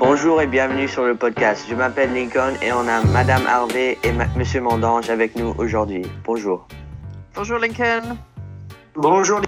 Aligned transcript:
Bonjour 0.00 0.40
et 0.40 0.46
bienvenue 0.46 0.88
sur 0.88 1.04
le 1.04 1.14
podcast. 1.14 1.66
Je 1.68 1.74
m'appelle 1.74 2.14
Lincoln 2.14 2.54
et 2.62 2.72
on 2.72 2.88
a 2.88 3.04
Madame 3.12 3.46
Harvey 3.46 3.98
et 4.02 4.12
Ma- 4.12 4.28
Monsieur 4.34 4.62
Mondange 4.62 5.10
avec 5.10 5.36
nous 5.36 5.54
aujourd'hui. 5.58 6.02
Bonjour. 6.24 6.66
Bonjour 7.34 7.58
Lincoln. 7.58 8.16
Bonjour. 8.94 9.42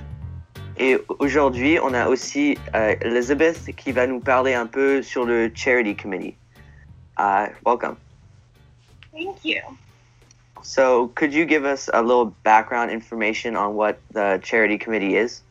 Et 0.79 0.99
aujourd'hui, 1.21 1.79
on 1.83 1.95
a 1.95 2.07
aussi 2.07 2.59
euh, 2.75 2.95
Elizabeth 3.01 3.75
qui 3.77 3.93
va 3.93 4.07
nous 4.07 4.21
parler 4.21 4.53
un 4.53 4.67
peu 4.67 5.01
sur 5.01 5.25
le 5.25 5.51
Charity 5.55 5.97
Committee. 5.97 6.37
Uh, 7.19 7.47
welcome. 7.65 7.97
Thank 9.11 9.43
you. 9.45 9.61
So, 10.63 11.09
could 11.15 11.33
you 11.33 11.47
give 11.47 11.65
us 11.65 11.89
a 11.95 12.03
little 12.03 12.35
background 12.45 12.91
information 12.91 13.57
on 13.57 13.75
what 13.75 13.95
the 14.13 14.39
Charity 14.43 14.77
Committee 14.79 15.17
is? 15.17 15.43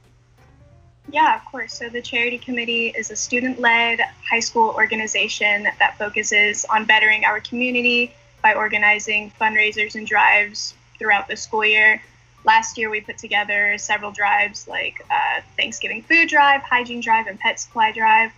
Yeah, 1.10 1.36
of 1.36 1.46
course. 1.46 1.73
So, 1.73 1.90
the 1.90 2.02
Charity 2.02 2.38
Committee 2.38 2.88
is 2.88 3.12
a 3.12 3.16
student 3.16 3.60
led 3.60 4.02
high 4.30 4.40
school 4.40 4.70
organization 4.70 5.64
that 5.64 5.98
focuses 5.98 6.66
on 6.66 6.86
bettering 6.86 7.26
our 7.26 7.40
community 7.41 8.14
by 8.41 8.54
organizing 8.54 9.32
fundraisers 9.40 9.96
and 9.96 10.05
drives 10.05 10.74
throughout 11.00 11.27
the 11.27 11.36
school 11.36 11.66
year. 11.66 12.02
Last 12.44 12.77
year, 12.77 12.90
we 12.90 13.02
put 13.02 13.18
together 13.18 13.77
several 13.77 14.12
drives 14.12 14.68
like 14.68 15.05
uh, 15.10 15.41
Thanksgiving 15.58 16.02
food 16.02 16.30
drive, 16.30 16.62
hygiene 16.62 17.02
drive, 17.02 17.27
and 17.27 17.40
pet 17.40 17.60
supply 17.60 17.91
drive. 17.91 18.32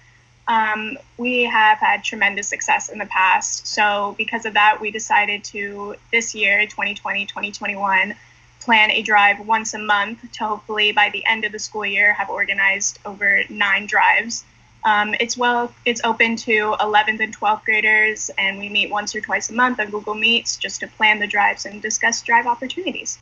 Um, 0.48 0.98
we 1.18 1.44
have 1.44 1.78
had 1.78 2.04
tremendous 2.04 2.48
success 2.48 2.90
in 2.90 2.98
the 2.98 3.06
past. 3.06 3.66
So, 3.68 4.16
because 4.18 4.46
of 4.46 4.56
that, 4.56 4.80
we 4.82 4.92
decided 4.92 5.44
to 5.46 5.96
this 6.12 6.36
year, 6.36 6.62
2020 6.66 7.26
2021, 7.26 8.16
plan 8.64 8.92
a 8.92 9.02
drive 9.02 9.46
once 9.46 9.74
a 9.74 9.80
month 9.80 10.20
to 10.32 10.44
hopefully 10.46 10.92
by 10.92 11.10
the 11.12 11.26
end 11.26 11.46
of 11.46 11.52
the 11.52 11.60
school 11.60 11.86
year 11.86 12.14
have 12.14 12.30
organized 12.30 13.00
over 13.06 13.44
nine 13.50 13.86
drives. 13.86 14.44
Um, 14.86 15.16
it's 15.20 15.38
well, 15.38 15.74
it's 15.86 16.02
open 16.04 16.36
to 16.38 16.76
11th 16.80 17.22
and 17.22 17.38
12th 17.38 17.64
graders, 17.64 18.30
and 18.38 18.60
we 18.60 18.68
meet 18.70 18.90
once 18.90 19.16
or 19.16 19.22
twice 19.22 19.50
a 19.50 19.54
month 19.54 19.80
on 19.80 19.90
Google 19.90 20.16
Meets 20.16 20.58
just 20.58 20.82
to 20.82 20.88
plan 20.88 21.20
the 21.20 21.28
drives 21.28 21.66
and 21.66 21.82
discuss 21.82 22.22
drive 22.22 22.48
opportunities. 22.48 23.18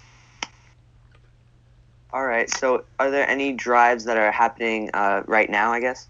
All 2.13 2.25
right. 2.25 2.49
So, 2.49 2.83
are 2.99 3.11
there 3.11 3.29
any 3.29 3.53
drives 3.53 4.05
that 4.05 4.17
are 4.17 4.31
happening 4.31 4.89
uh, 4.93 5.23
right 5.27 5.49
now? 5.49 5.71
I 5.71 5.79
guess. 5.79 6.07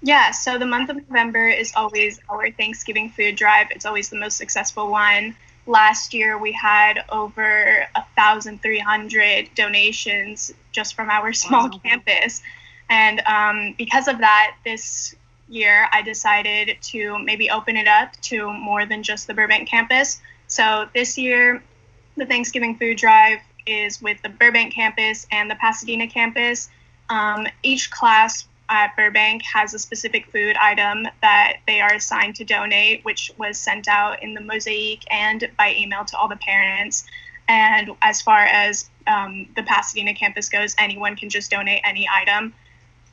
Yeah, 0.00 0.30
so 0.30 0.58
the 0.58 0.66
month 0.66 0.90
of 0.90 0.96
November 0.96 1.48
is 1.48 1.72
always 1.74 2.20
our 2.28 2.50
Thanksgiving 2.52 3.10
food 3.10 3.34
drive. 3.34 3.66
It's 3.72 3.84
always 3.84 4.08
the 4.08 4.18
most 4.18 4.36
successful 4.36 4.88
one. 4.88 5.36
Last 5.68 6.14
year 6.14 6.38
we 6.38 6.52
had 6.52 7.04
over 7.10 7.86
a 7.94 8.04
thousand 8.16 8.62
three 8.62 8.78
hundred 8.78 9.50
donations 9.54 10.50
just 10.72 10.94
from 10.94 11.10
our 11.10 11.34
small 11.34 11.68
Wow. 11.68 11.78
campus, 11.84 12.40
and 12.88 13.20
um, 13.26 13.74
because 13.76 14.08
of 14.08 14.18
that, 14.18 14.56
this 14.64 15.14
year 15.48 15.86
I 15.92 16.00
decided 16.00 16.78
to 16.80 17.18
maybe 17.18 17.50
open 17.50 17.76
it 17.76 17.86
up 17.86 18.18
to 18.22 18.50
more 18.50 18.86
than 18.86 19.02
just 19.02 19.26
the 19.26 19.34
Burbank 19.34 19.68
campus. 19.68 20.22
So 20.46 20.88
this 20.94 21.18
year, 21.18 21.62
the 22.16 22.24
Thanksgiving 22.24 22.78
food 22.78 22.96
drive 22.96 23.40
is 23.66 24.00
with 24.00 24.20
the 24.22 24.30
Burbank 24.30 24.72
campus 24.72 25.26
and 25.30 25.50
the 25.50 25.54
Pasadena 25.56 26.06
campus. 26.06 26.70
Um, 27.10 27.46
each 27.62 27.90
class 27.90 28.46
at 28.68 28.94
Burbank 28.96 29.42
has 29.42 29.74
a 29.74 29.78
specific 29.78 30.30
food 30.30 30.56
item 30.56 31.06
that 31.22 31.58
they 31.66 31.80
are 31.80 31.94
assigned 31.94 32.36
to 32.36 32.44
donate, 32.44 33.04
which 33.04 33.32
was 33.38 33.58
sent 33.58 33.88
out 33.88 34.22
in 34.22 34.34
the 34.34 34.40
mosaic 34.40 35.00
and 35.10 35.48
by 35.56 35.74
email 35.74 36.04
to 36.04 36.16
all 36.16 36.28
the 36.28 36.36
parents. 36.36 37.04
And 37.48 37.90
as 38.02 38.20
far 38.20 38.44
as 38.44 38.90
um, 39.06 39.48
the 39.56 39.62
Pasadena 39.62 40.14
campus 40.14 40.48
goes, 40.48 40.74
anyone 40.78 41.16
can 41.16 41.30
just 41.30 41.50
donate 41.50 41.80
any 41.84 42.06
item. 42.12 42.52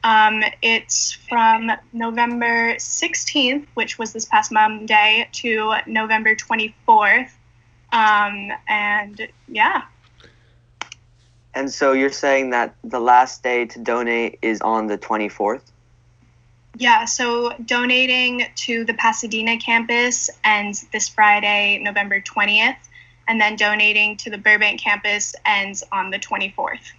Um, 0.03 0.43
it's 0.61 1.13
from 1.13 1.71
November 1.93 2.75
16th, 2.75 3.65
which 3.73 3.97
was 3.97 4.13
this 4.13 4.25
past 4.25 4.51
Monday, 4.51 5.27
to 5.31 5.75
November 5.87 6.35
24th. 6.35 7.31
Um, 7.91 8.51
and 8.67 9.27
yeah, 9.47 9.83
And 11.55 11.71
so 11.71 11.93
you're 11.93 12.11
saying 12.11 12.49
that 12.49 12.75
the 12.83 12.99
last 12.99 13.41
day 13.41 13.65
to 13.65 13.79
donate 13.79 14.39
is 14.41 14.59
on 14.61 14.87
the 14.87 14.97
24th? 14.97 15.61
Yeah, 16.77 17.05
so 17.05 17.53
donating 17.63 18.47
to 18.55 18.83
the 18.83 18.93
Pasadena 18.93 19.57
campus 19.57 20.29
ends 20.43 20.85
this 20.91 21.07
Friday, 21.07 21.79
November 21.81 22.19
20th, 22.19 22.75
and 23.29 23.39
then 23.39 23.55
donating 23.55 24.17
to 24.17 24.29
the 24.29 24.37
Burbank 24.37 24.81
campus 24.81 25.33
ends 25.45 25.81
on 25.93 26.09
the 26.09 26.19
24th. 26.19 26.91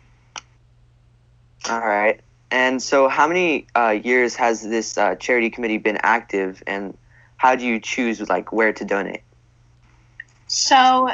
All 1.68 1.80
right. 1.80 2.20
And 2.50 2.82
so 2.82 3.08
how 3.08 3.28
many 3.28 3.66
uh, 3.74 3.98
years 4.02 4.36
has 4.36 4.62
this 4.62 4.96
uh, 4.96 5.16
charity 5.16 5.50
committee 5.50 5.78
been 5.78 5.98
active 6.02 6.62
and 6.66 6.96
how 7.36 7.56
do 7.56 7.66
you 7.66 7.78
choose 7.78 8.26
like 8.28 8.52
where 8.52 8.72
to 8.72 8.84
donate? 8.84 9.20
So, 10.46 11.10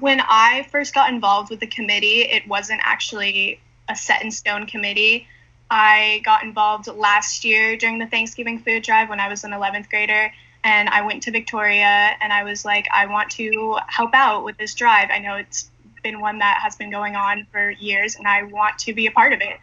when 0.00 0.20
I 0.20 0.66
first 0.70 0.94
got 0.94 1.10
involved 1.12 1.50
with 1.50 1.60
the 1.60 1.66
committee, 1.66 2.22
it 2.22 2.46
wasn't 2.46 2.80
actually 2.84 3.60
a 3.88 3.96
set 3.96 4.22
in 4.22 4.30
stone 4.30 4.66
committee. 4.66 5.26
I 5.70 6.20
got 6.24 6.42
involved 6.42 6.86
last 6.86 7.44
year 7.44 7.76
during 7.76 7.98
the 7.98 8.06
Thanksgiving 8.06 8.58
food 8.58 8.82
drive 8.82 9.08
when 9.08 9.20
I 9.20 9.28
was 9.28 9.44
an 9.44 9.52
11th 9.52 9.90
grader. 9.90 10.32
And 10.64 10.88
I 10.88 11.02
went 11.02 11.22
to 11.24 11.30
Victoria 11.30 12.16
and 12.20 12.32
I 12.32 12.42
was 12.42 12.64
like, 12.64 12.88
I 12.92 13.06
want 13.06 13.30
to 13.32 13.78
help 13.86 14.14
out 14.14 14.44
with 14.44 14.56
this 14.56 14.74
drive. 14.74 15.08
I 15.10 15.18
know 15.18 15.36
it's 15.36 15.70
been 16.02 16.20
one 16.20 16.38
that 16.38 16.58
has 16.62 16.76
been 16.76 16.90
going 16.90 17.16
on 17.16 17.46
for 17.52 17.70
years 17.70 18.16
and 18.16 18.26
I 18.26 18.44
want 18.44 18.78
to 18.80 18.92
be 18.92 19.06
a 19.06 19.10
part 19.10 19.32
of 19.32 19.40
it. 19.40 19.58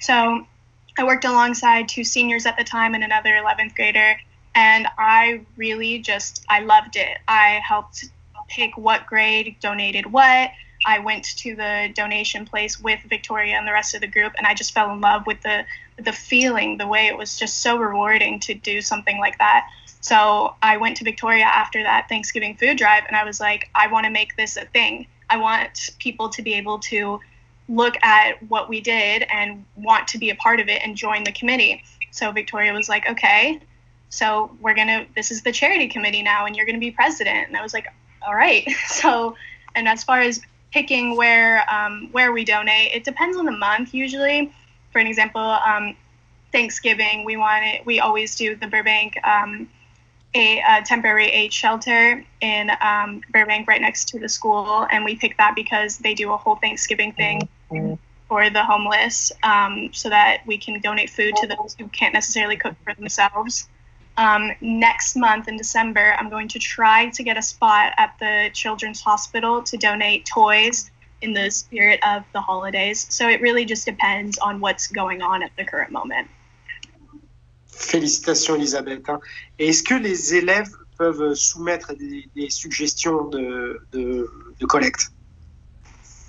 So 0.00 0.46
I 0.98 1.04
worked 1.04 1.24
alongside 1.24 1.88
two 1.88 2.04
seniors 2.04 2.46
at 2.46 2.56
the 2.56 2.64
time 2.64 2.94
and 2.94 3.04
another 3.04 3.30
11th 3.30 3.74
grader. 3.74 4.18
And 4.54 4.86
I 4.98 5.44
really 5.56 5.98
just, 5.98 6.44
I 6.48 6.60
loved 6.60 6.96
it. 6.96 7.18
I 7.28 7.60
helped 7.66 8.10
pick 8.48 8.76
what 8.76 9.06
grade 9.06 9.56
donated 9.60 10.10
what. 10.10 10.50
I 10.86 11.00
went 11.00 11.24
to 11.38 11.56
the 11.56 11.90
donation 11.94 12.44
place 12.46 12.78
with 12.78 13.00
Victoria 13.08 13.56
and 13.56 13.66
the 13.66 13.72
rest 13.72 13.94
of 13.94 14.00
the 14.00 14.06
group, 14.06 14.32
and 14.38 14.46
I 14.46 14.54
just 14.54 14.72
fell 14.72 14.92
in 14.92 15.00
love 15.00 15.26
with 15.26 15.42
the 15.42 15.64
the 16.00 16.12
feeling, 16.12 16.78
the 16.78 16.86
way 16.86 17.06
it 17.06 17.18
was 17.18 17.36
just 17.36 17.60
so 17.60 17.76
rewarding 17.76 18.38
to 18.40 18.54
do 18.54 18.80
something 18.80 19.18
like 19.18 19.36
that. 19.38 19.68
So 20.00 20.54
I 20.62 20.76
went 20.76 20.96
to 20.98 21.04
Victoria 21.04 21.44
after 21.44 21.82
that 21.82 22.08
Thanksgiving 22.08 22.56
food 22.56 22.78
drive, 22.78 23.04
and 23.08 23.16
I 23.16 23.24
was 23.24 23.40
like, 23.40 23.68
I 23.74 23.88
want 23.88 24.04
to 24.04 24.10
make 24.10 24.36
this 24.36 24.56
a 24.56 24.64
thing. 24.66 25.08
I 25.28 25.38
want 25.38 25.90
people 25.98 26.28
to 26.30 26.42
be 26.42 26.54
able 26.54 26.78
to 26.80 27.20
look 27.68 27.96
at 28.02 28.42
what 28.48 28.68
we 28.68 28.80
did 28.80 29.26
and 29.30 29.64
want 29.76 30.08
to 30.08 30.18
be 30.18 30.30
a 30.30 30.34
part 30.36 30.60
of 30.60 30.68
it 30.68 30.80
and 30.84 30.96
join 30.96 31.24
the 31.24 31.32
committee. 31.32 31.82
So 32.12 32.30
Victoria 32.30 32.72
was 32.72 32.88
like, 32.88 33.08
okay, 33.08 33.60
so 34.08 34.56
we're 34.60 34.74
gonna 34.74 35.06
this 35.14 35.30
is 35.30 35.42
the 35.42 35.52
charity 35.52 35.88
committee 35.88 36.22
now, 36.22 36.46
and 36.46 36.56
you're 36.56 36.66
gonna 36.66 36.78
be 36.78 36.92
president. 36.92 37.48
And 37.48 37.56
I 37.56 37.62
was 37.62 37.74
like, 37.74 37.88
all 38.28 38.34
right. 38.34 38.68
So, 38.86 39.36
and 39.74 39.88
as 39.88 40.04
far 40.04 40.20
as 40.20 40.40
picking 40.72 41.16
where 41.16 41.64
um, 41.72 42.08
where 42.12 42.32
we 42.32 42.44
donate, 42.44 42.92
it 42.92 43.04
depends 43.04 43.36
on 43.38 43.46
the 43.46 43.52
month. 43.52 43.94
Usually, 43.94 44.52
for 44.92 44.98
an 44.98 45.06
example, 45.06 45.40
um, 45.40 45.96
Thanksgiving, 46.52 47.24
we 47.24 47.36
want 47.36 47.64
it. 47.64 47.86
We 47.86 48.00
always 48.00 48.34
do 48.36 48.56
the 48.56 48.66
Burbank 48.66 49.16
um, 49.24 49.68
a, 50.34 50.58
a 50.58 50.82
temporary 50.82 51.28
aid 51.28 51.52
shelter 51.52 52.24
in 52.40 52.70
um, 52.80 53.22
Burbank, 53.32 53.66
right 53.66 53.80
next 53.80 54.08
to 54.08 54.18
the 54.18 54.28
school, 54.28 54.86
and 54.90 55.04
we 55.04 55.16
pick 55.16 55.36
that 55.38 55.54
because 55.54 55.98
they 55.98 56.14
do 56.14 56.32
a 56.32 56.36
whole 56.36 56.56
Thanksgiving 56.56 57.12
thing 57.12 57.48
for 58.28 58.50
the 58.50 58.62
homeless, 58.62 59.32
um, 59.42 59.90
so 59.92 60.10
that 60.10 60.42
we 60.46 60.58
can 60.58 60.80
donate 60.80 61.08
food 61.08 61.34
to 61.36 61.46
those 61.46 61.74
who 61.78 61.88
can't 61.88 62.12
necessarily 62.12 62.56
cook 62.56 62.74
for 62.84 62.94
themselves. 62.94 63.68
Um, 64.18 64.50
next 64.60 65.14
month 65.14 65.46
in 65.46 65.56
December, 65.56 66.16
I'm 66.18 66.28
going 66.28 66.48
to 66.48 66.58
try 66.58 67.08
to 67.10 67.22
get 67.22 67.36
a 67.38 67.42
spot 67.42 67.92
at 67.98 68.14
the 68.18 68.50
Children's 68.52 69.00
Hospital 69.00 69.62
to 69.62 69.76
donate 69.76 70.26
toys 70.26 70.90
in 71.22 71.32
the 71.34 71.50
spirit 71.50 72.00
of 72.04 72.24
the 72.34 72.40
holidays. 72.40 73.06
So 73.10 73.28
it 73.28 73.40
really 73.40 73.64
just 73.64 73.86
depends 73.86 74.36
on 74.38 74.58
what's 74.60 74.88
going 74.88 75.22
on 75.22 75.44
at 75.44 75.52
the 75.56 75.64
current 75.64 75.92
moment. 75.92 76.26
Félicitations 77.70 78.56
Elisabeth. 78.56 79.08
Et 79.60 79.68
Est-ce 79.68 79.84
que 79.84 79.94
les 79.94 80.34
élèves 80.34 80.72
peuvent 80.98 81.34
soumettre 81.34 81.94
des, 81.96 82.28
des 82.34 82.50
suggestions 82.50 83.28
de, 83.28 83.80
de, 83.92 84.28
de 84.58 84.66
collecte 84.66 85.12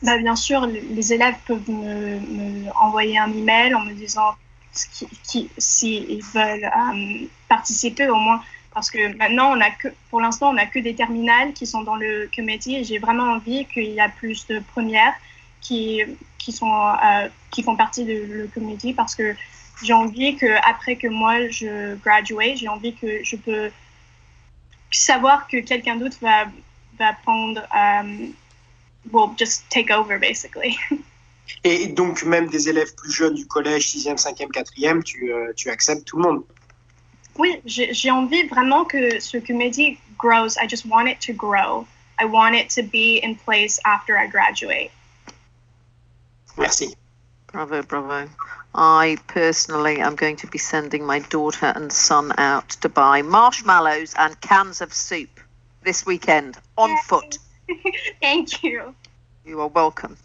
Bah, 0.03 0.17
bien 0.19 0.35
sûr, 0.35 0.67
les- 0.67 1.11
élèves 1.11 1.35
peuvent 1.47 1.67
me, 1.69 2.19
me 2.19 2.69
envoyer 2.77 3.17
un 3.17 3.33
email 3.33 3.73
en 3.73 3.83
me 3.83 3.93
disant 3.93 4.35
qui, 4.85 5.49
s'ils 5.57 6.23
veulent 6.33 6.65
euh, 6.65 7.27
participer 7.47 8.09
au 8.09 8.15
moins. 8.15 8.41
Parce 8.73 8.91
que 8.91 9.15
maintenant, 9.17 9.51
on 9.51 9.61
a 9.61 9.71
que, 9.71 9.87
pour 10.09 10.21
l'instant, 10.21 10.49
on 10.49 10.53
n'a 10.53 10.65
que 10.65 10.79
des 10.79 10.95
terminales 10.95 11.53
qui 11.53 11.65
sont 11.65 11.81
dans 11.81 11.95
le 11.95 12.29
committee 12.33 12.77
et 12.77 12.83
j'ai 12.83 12.99
vraiment 12.99 13.33
envie 13.33 13.65
qu'il 13.65 13.91
y 13.91 13.99
a 13.99 14.09
plus 14.09 14.45
de 14.47 14.59
premières 14.59 15.13
qui, 15.61 16.01
qui, 16.37 16.51
sont, 16.51 16.71
euh, 16.71 17.27
qui 17.51 17.63
font 17.63 17.75
partie 17.75 18.05
de 18.05 18.13
le 18.13 18.47
committee 18.47 18.93
parce 18.93 19.15
que 19.15 19.35
j'ai 19.83 19.93
envie 19.93 20.35
que 20.35 20.45
après 20.69 20.95
que 20.97 21.07
moi 21.07 21.47
je 21.49 21.95
graduate, 21.95 22.57
j'ai 22.57 22.67
envie 22.67 22.95
que 22.95 23.23
je 23.23 23.35
peux 23.35 23.71
savoir 24.91 25.47
que 25.47 25.57
quelqu'un 25.57 25.95
d'autre 25.95 26.17
va, 26.21 26.45
va 26.97 27.13
prendre 27.23 27.61
euh, 27.75 28.27
will 29.11 29.33
just 29.37 29.69
take 29.69 29.91
over 29.91 30.19
basically. 30.19 30.77
Et 31.63 31.87
donc 31.87 32.23
même 32.23 32.47
des 32.47 32.69
élèves 32.69 32.93
plus 32.95 33.11
jeunes 33.11 33.35
du 33.35 33.47
collège, 33.47 33.87
6e, 33.87 34.17
5e, 34.21 34.51
4e, 34.51 35.03
tu, 35.03 35.33
euh, 35.33 35.51
tu 35.55 35.69
acceptes 35.69 36.05
tout 36.05 36.17
le 36.17 36.23
monde 36.23 36.43
oui, 37.39 37.61
j'ai 37.65 37.93
j'ai 37.93 38.11
envie 38.11 38.43
vraiment 38.43 38.85
que 38.85 39.19
ce 39.19 39.37
committee 39.37 39.97
grows. 40.17 40.57
I 40.61 40.67
just 40.67 40.85
want 40.85 41.07
it 41.07 41.21
to 41.21 41.33
grow. 41.33 41.87
I 42.19 42.25
want 42.25 42.55
it 42.55 42.69
to 42.71 42.83
be 42.83 43.19
in 43.23 43.35
place 43.35 43.79
after 43.85 44.17
I 44.17 44.27
graduate. 44.27 44.91
Merci. 46.57 46.93
Bravo, 47.47 47.81
bravo. 47.81 48.29
I 48.75 49.17
personally 49.27 49.99
am 49.99 50.15
going 50.15 50.35
to 50.37 50.47
be 50.47 50.57
sending 50.59 51.05
my 51.05 51.19
daughter 51.19 51.71
and 51.73 51.91
son 51.91 52.33
out 52.37 52.69
to 52.81 52.89
buy 52.89 53.21
marshmallows 53.21 54.13
and 54.17 54.39
cans 54.41 54.81
of 54.81 54.93
soup 54.93 55.39
this 55.83 56.05
weekend 56.05 56.57
on 56.77 56.89
Yay. 56.89 56.97
foot. 57.05 57.37
Thank 58.21 58.63
you. 58.63 58.93
You 59.45 59.61
are 59.61 59.69
welcome. 59.69 60.17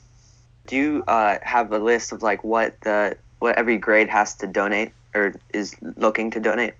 Do 0.67 0.77
you 0.77 1.05
uh, 1.07 1.39
have 1.43 1.73
a 1.73 1.79
list 1.79 2.13
of 2.13 2.23
like 2.23 2.43
what 2.43 2.81
the 2.81 3.17
what 3.39 3.57
every 3.57 3.77
grade 3.77 4.09
has 4.09 4.35
to 4.37 4.47
donate 4.47 4.93
or 5.15 5.35
is 5.53 5.77
looking 5.97 6.31
to 6.33 6.41
donate? 6.41 6.75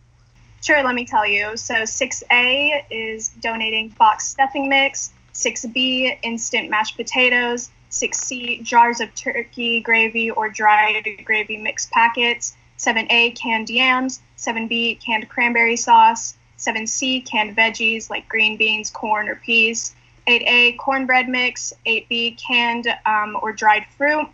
Sure, 0.63 0.83
let 0.83 0.95
me 0.95 1.05
tell 1.05 1.27
you. 1.27 1.57
So 1.57 1.75
6A 1.75 2.85
is 2.91 3.29
donating 3.29 3.91
box 3.91 4.27
stuffing 4.27 4.69
mix, 4.69 5.13
6B 5.35 6.19
instant 6.23 6.71
mashed 6.71 6.97
potatoes, 6.97 7.71
6C 7.91 8.63
jars 8.63 9.01
of 9.01 9.15
turkey 9.15 9.81
gravy 9.81 10.31
or 10.31 10.49
dried 10.49 11.07
gravy 11.25 11.59
mix 11.59 11.87
packets, 11.93 12.57
7A 12.79 13.37
canned 13.37 13.69
yams, 13.69 14.21
7B 14.39 15.01
canned 15.01 15.29
cranberry 15.29 15.77
sauce, 15.77 16.35
7C 16.59 17.25
canned 17.27 17.57
veggies 17.57 18.09
like 18.09 18.29
green 18.29 18.57
beans, 18.57 18.91
corn, 18.91 19.29
or 19.29 19.37
peas, 19.37 19.95
8A 20.27 20.79
cornbread 20.79 21.29
mix, 21.29 21.73
8B 21.87 22.39
canned 22.39 22.89
um, 23.05 23.37
or 23.43 23.53
dried 23.53 23.87
fruit, 23.97 24.29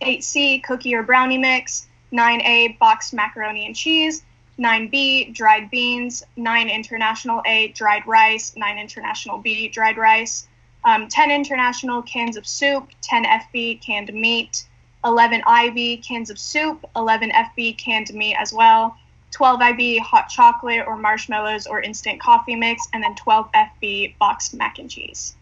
8C 0.00 0.62
cookie 0.62 0.94
or 0.94 1.02
brownie 1.02 1.38
mix, 1.38 1.86
9A 2.12 2.78
boxed 2.78 3.14
macaroni 3.14 3.66
and 3.66 3.76
cheese, 3.76 4.24
9B, 4.58 5.34
dried 5.34 5.70
beans, 5.70 6.22
9 6.36 6.68
International 6.68 7.42
A, 7.46 7.68
dried 7.68 8.06
rice, 8.06 8.54
9 8.56 8.78
International 8.78 9.38
B, 9.38 9.68
dried 9.68 9.96
rice, 9.96 10.48
um, 10.84 11.08
10 11.08 11.30
International 11.30 12.02
cans 12.02 12.36
of 12.36 12.46
soup, 12.46 12.88
10 13.02 13.24
FB 13.24 13.80
canned 13.80 14.12
meat, 14.12 14.66
11 15.04 15.42
IB 15.46 15.98
cans 15.98 16.28
of 16.28 16.38
soup, 16.38 16.84
11 16.94 17.30
FB 17.30 17.78
canned 17.78 18.12
meat 18.12 18.36
as 18.38 18.52
well, 18.52 18.96
12 19.30 19.60
IB 19.60 19.98
hot 19.98 20.28
chocolate 20.28 20.84
or 20.86 20.96
marshmallows 20.96 21.66
or 21.66 21.80
instant 21.80 22.20
coffee 22.20 22.56
mix, 22.56 22.86
and 22.92 23.02
then 23.02 23.14
12 23.14 23.50
FB 23.52 24.18
boxed 24.18 24.54
mac 24.54 24.78
and 24.78 24.90
cheese. 24.90 25.34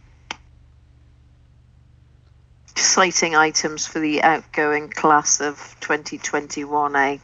Exciting 2.71 3.35
items 3.35 3.87
for 3.87 3.99
the 3.99 4.23
outgoing 4.23 4.89
class 4.89 5.41
of 5.41 5.57
2021A. 5.81 7.15
Eh? 7.15 7.19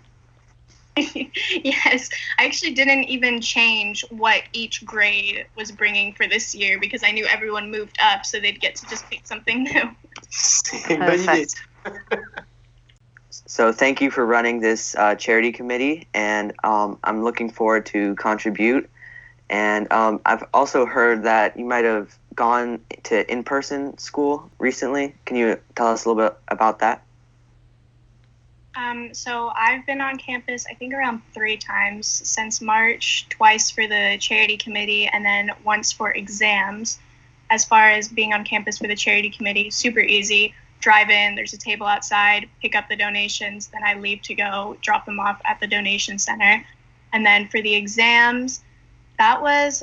yes, 1.64 2.08
I 2.38 2.44
actually 2.46 2.72
didn't 2.72 3.04
even 3.04 3.40
change 3.40 4.04
what 4.10 4.42
each 4.52 4.84
grade 4.84 5.46
was 5.56 5.72
bringing 5.72 6.12
for 6.14 6.26
this 6.28 6.54
year 6.54 6.78
because 6.78 7.02
I 7.02 7.10
knew 7.10 7.26
everyone 7.26 7.70
moved 7.70 7.98
up, 8.00 8.24
so 8.24 8.38
they'd 8.38 8.60
get 8.60 8.76
to 8.76 8.86
just 8.86 9.08
pick 9.10 9.26
something 9.26 9.64
new. 9.64 9.90
C'est 10.30 10.90
une. 10.90 11.00
Perfect. 11.00 11.54
So 13.46 13.72
thank 13.72 14.00
you 14.00 14.10
for 14.10 14.24
running 14.24 14.60
this 14.60 14.94
uh, 14.94 15.14
charity 15.14 15.52
committee, 15.52 16.06
and 16.14 16.52
um, 16.62 16.98
I'm 17.02 17.24
looking 17.24 17.50
forward 17.50 17.86
to 17.86 18.14
contribute. 18.14 18.88
And 19.50 19.92
um, 19.92 20.20
I've 20.24 20.44
also 20.54 20.86
heard 20.86 21.24
that 21.24 21.58
you 21.58 21.64
might 21.64 21.84
have 21.84 22.16
gone 22.34 22.80
to 23.04 23.30
in-person 23.30 23.98
school 23.98 24.50
recently. 24.58 25.14
Can 25.24 25.36
you 25.36 25.60
tell 25.74 25.88
us 25.88 26.04
a 26.04 26.08
little 26.08 26.22
bit 26.24 26.36
about 26.48 26.78
that? 26.78 27.02
Um, 28.76 29.14
so 29.14 29.52
I've 29.54 29.86
been 29.86 30.00
on 30.00 30.16
campus, 30.16 30.66
I 30.68 30.74
think, 30.74 30.94
around 30.94 31.22
three 31.32 31.56
times 31.56 32.06
since 32.06 32.60
March, 32.60 33.26
twice 33.28 33.70
for 33.70 33.86
the 33.86 34.16
charity 34.18 34.56
committee, 34.56 35.06
and 35.06 35.24
then 35.24 35.50
once 35.62 35.92
for 35.92 36.12
exams. 36.12 36.98
As 37.50 37.64
far 37.64 37.90
as 37.90 38.08
being 38.08 38.32
on 38.32 38.44
campus 38.44 38.78
for 38.78 38.88
the 38.88 38.96
charity 38.96 39.30
committee, 39.30 39.70
super 39.70 40.00
easy. 40.00 40.54
Drive 40.84 41.08
in, 41.08 41.34
there's 41.34 41.54
a 41.54 41.58
table 41.58 41.86
outside, 41.86 42.46
pick 42.60 42.74
up 42.74 42.90
the 42.90 42.96
donations, 42.96 43.68
then 43.68 43.82
I 43.82 43.94
leave 43.94 44.20
to 44.20 44.34
go 44.34 44.76
drop 44.82 45.06
them 45.06 45.18
off 45.18 45.40
at 45.46 45.58
the 45.58 45.66
donation 45.66 46.18
center. 46.18 46.62
And 47.14 47.24
then 47.24 47.48
for 47.48 47.62
the 47.62 47.74
exams, 47.74 48.62
that 49.16 49.40
was 49.40 49.82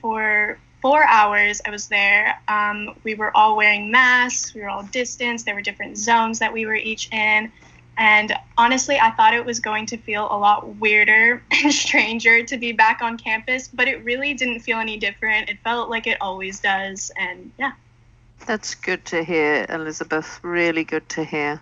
for 0.00 0.58
four 0.82 1.04
hours 1.04 1.60
I 1.64 1.70
was 1.70 1.86
there. 1.86 2.36
Um, 2.48 2.96
we 3.04 3.14
were 3.14 3.30
all 3.36 3.56
wearing 3.56 3.92
masks, 3.92 4.52
we 4.52 4.62
were 4.62 4.68
all 4.68 4.82
distanced, 4.82 5.46
there 5.46 5.54
were 5.54 5.62
different 5.62 5.96
zones 5.96 6.40
that 6.40 6.52
we 6.52 6.66
were 6.66 6.74
each 6.74 7.08
in. 7.12 7.52
And 7.96 8.34
honestly, 8.58 8.98
I 8.98 9.12
thought 9.12 9.34
it 9.34 9.44
was 9.44 9.60
going 9.60 9.86
to 9.86 9.98
feel 9.98 10.26
a 10.32 10.36
lot 10.36 10.66
weirder 10.80 11.44
and 11.62 11.72
stranger 11.72 12.42
to 12.42 12.56
be 12.56 12.72
back 12.72 13.02
on 13.02 13.18
campus, 13.18 13.68
but 13.68 13.86
it 13.86 14.02
really 14.02 14.34
didn't 14.34 14.60
feel 14.60 14.78
any 14.78 14.96
different. 14.96 15.48
It 15.48 15.58
felt 15.62 15.90
like 15.90 16.08
it 16.08 16.18
always 16.20 16.58
does. 16.58 17.12
And 17.16 17.52
yeah. 17.56 17.70
That's 18.46 18.74
good 18.74 19.04
to 19.06 19.22
hear, 19.22 19.66
Elizabeth. 19.68 20.40
Really 20.42 20.84
good 20.84 21.08
to 21.10 21.24
hear. 21.24 21.60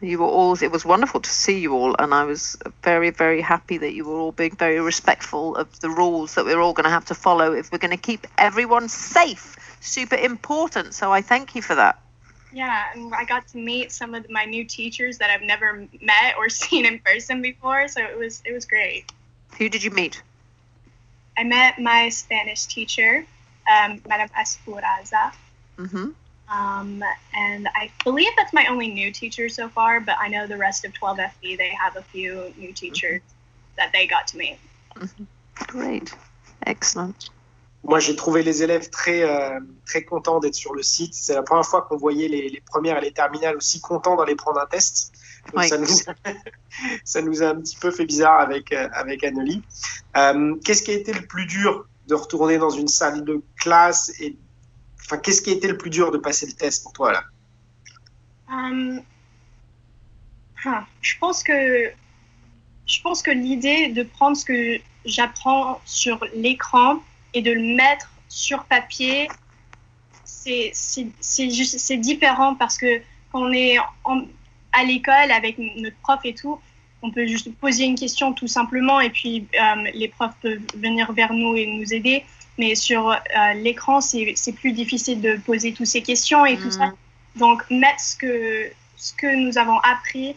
You 0.00 0.18
were 0.18 0.26
all, 0.26 0.60
it 0.60 0.72
was 0.72 0.84
wonderful 0.84 1.20
to 1.20 1.30
see 1.30 1.60
you 1.60 1.74
all, 1.74 1.94
and 1.98 2.12
I 2.12 2.24
was 2.24 2.56
very, 2.82 3.10
very 3.10 3.40
happy 3.40 3.78
that 3.78 3.92
you 3.92 4.04
were 4.04 4.16
all 4.16 4.32
being 4.32 4.56
very 4.56 4.80
respectful 4.80 5.54
of 5.54 5.78
the 5.78 5.90
rules 5.90 6.34
that 6.34 6.44
we're 6.44 6.60
all 6.60 6.72
going 6.72 6.84
to 6.84 6.90
have 6.90 7.04
to 7.06 7.14
follow 7.14 7.52
if 7.52 7.70
we're 7.70 7.78
going 7.78 7.92
to 7.92 7.96
keep 7.96 8.26
everyone 8.36 8.88
safe. 8.88 9.56
Super 9.80 10.16
important. 10.16 10.94
So 10.94 11.12
I 11.12 11.22
thank 11.22 11.54
you 11.54 11.62
for 11.62 11.76
that. 11.76 12.00
Yeah, 12.52 12.86
and 12.94 13.14
I 13.14 13.24
got 13.24 13.48
to 13.48 13.58
meet 13.58 13.92
some 13.92 14.14
of 14.14 14.28
my 14.28 14.44
new 14.44 14.64
teachers 14.64 15.18
that 15.18 15.30
I've 15.30 15.42
never 15.42 15.86
met 16.00 16.34
or 16.36 16.48
seen 16.62 16.84
in 16.84 16.98
person 16.98 17.40
before, 17.40 17.88
so 17.88 18.02
it 18.02 18.18
was 18.18 18.42
it 18.44 18.52
was 18.52 18.66
great. 18.66 19.10
Who 19.58 19.68
did 19.68 19.82
you 19.84 19.90
meet? 19.90 20.22
I 21.36 21.44
met 21.44 21.78
my 21.78 22.08
Spanish 22.10 22.66
teacher, 22.66 23.24
um, 23.70 24.02
Madame 24.06 24.28
Espuraza, 24.38 25.32
hmm 25.78 26.10
um, 26.52 27.02
and 27.34 27.68
I 27.74 27.90
believe 28.04 28.28
that's 28.36 28.52
my 28.52 28.66
only 28.66 28.88
new 28.88 29.10
teacher 29.10 29.48
so 29.48 29.68
far. 29.68 30.00
But 30.00 30.16
I 30.20 30.28
know 30.28 30.46
the 30.46 30.58
rest 30.58 30.84
of 30.84 30.92
12FB 30.92 31.56
they 31.56 31.70
have 31.80 31.96
a 31.96 32.02
few 32.02 32.52
new 32.58 32.72
teachers 32.72 33.22
that 33.76 33.90
they 33.92 34.06
got 34.06 34.26
to 34.28 34.36
meet. 34.36 34.58
Great. 35.54 36.14
Excellent. 36.66 37.30
Moi, 37.84 37.98
j'ai 37.98 38.14
trouvé 38.14 38.44
les 38.44 38.62
élèves 38.62 38.90
très, 38.90 39.22
euh, 39.22 39.58
très 39.86 40.04
contents 40.04 40.38
d'être 40.38 40.54
sur 40.54 40.72
le 40.72 40.84
site. 40.84 41.14
C'est 41.14 41.34
la 41.34 41.42
première 41.42 41.64
fois 41.64 41.82
qu'on 41.82 41.96
voyait 41.96 42.28
les, 42.28 42.48
les 42.48 42.60
premières 42.60 42.98
et 42.98 43.00
les 43.00 43.12
terminales 43.12 43.56
aussi 43.56 43.80
contents 43.80 44.14
d'aller 44.14 44.36
prendre 44.36 44.60
un 44.60 44.66
test. 44.66 45.12
Donc 45.46 45.62
Oui. 45.62 45.68
ça, 45.68 45.78
nous, 45.78 45.86
ça 47.04 47.22
nous 47.22 47.42
a 47.42 47.46
un 47.46 47.56
petit 47.56 47.76
peu 47.76 47.90
fait 47.90 48.04
bizarre 48.04 48.38
avec, 48.38 48.72
euh, 48.72 48.88
avec 48.92 49.24
Annelie. 49.24 49.62
Euh, 50.16 50.54
qu'est-ce 50.64 50.82
qui 50.82 50.92
a 50.92 50.94
été 50.94 51.12
le 51.12 51.26
plus 51.26 51.46
dur 51.46 51.86
de 52.06 52.14
retourner 52.14 52.58
dans 52.58 52.70
une 52.70 52.86
salle 52.86 53.24
de 53.24 53.42
classe 53.56 54.12
et 54.20 54.36
qu'est-ce 55.18 55.42
qui 55.42 55.50
a 55.50 55.52
été 55.54 55.68
le 55.68 55.76
plus 55.76 55.90
dur 55.90 56.10
de 56.10 56.18
passer 56.18 56.46
le 56.46 56.52
test 56.52 56.82
pour 56.82 56.92
toi 56.92 57.12
là 57.12 57.24
ah, 60.64 60.86
je 61.00 61.14
pense 61.18 61.42
que 61.42 61.90
je 62.86 63.00
pense 63.00 63.22
que 63.22 63.30
l'idée 63.30 63.88
de 63.88 64.02
prendre 64.02 64.36
ce 64.36 64.44
que 64.44 64.80
j'apprends 65.04 65.80
sur 65.84 66.24
l'écran 66.34 67.02
et 67.34 67.42
de 67.42 67.52
le 67.52 67.74
mettre 67.74 68.10
sur 68.28 68.64
papier, 68.64 69.28
c'est 70.24 70.72
différent 71.96 72.54
parce 72.54 72.76
que 72.76 72.98
quand 73.30 73.42
on 73.42 73.52
est 73.52 73.76
à 74.72 74.84
l'école 74.84 75.30
avec 75.30 75.58
notre 75.58 75.96
prof 75.98 76.20
et 76.24 76.34
tout, 76.34 76.60
on 77.02 77.10
peut 77.10 77.26
juste 77.26 77.52
poser 77.56 77.84
une 77.84 77.98
question 77.98 78.32
tout 78.32 78.46
simplement 78.46 79.00
et 79.00 79.10
puis 79.10 79.46
euh, 79.60 79.90
les 79.92 80.08
profs 80.08 80.36
peuvent 80.40 80.60
venir 80.76 81.12
vers 81.12 81.32
nous 81.32 81.56
et 81.56 81.66
nous 81.66 81.92
aider. 81.92 82.24
Mais 82.58 82.74
sur 82.74 83.10
euh, 83.10 83.16
l'écran, 83.54 84.00
c'est 84.00 84.52
plus 84.54 84.72
difficile 84.72 85.20
de 85.20 85.36
poser 85.36 85.72
toutes 85.72 85.86
ces 85.86 86.02
questions 86.02 86.44
et 86.46 86.56
tout 86.56 86.70
ça. 86.70 86.86
Mhm. 86.86 86.94
Donc, 87.36 87.70
mettre 87.70 88.00
ce 88.00 88.16
que, 88.16 88.70
ce 88.96 89.12
que 89.14 89.34
nous 89.34 89.56
avons 89.58 89.78
appris, 89.78 90.36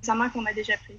examen 0.00 0.28
qu'on 0.30 0.44
a 0.46 0.52
déjà 0.52 0.74
pris. 0.78 0.98